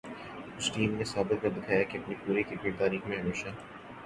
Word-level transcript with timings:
اس 0.57 0.69
team 0.71 0.95
نے 0.95 1.03
ثابت 1.03 1.41
کر 1.41 1.49
دکھایا 1.49 1.83
کہ 1.83 1.97
اپنی 1.97 2.15
پوری 2.25 2.43
کرکٹ 2.43 2.79
تاریخ 2.79 3.07
میں 3.07 3.17
ہمیشہ 3.17 3.47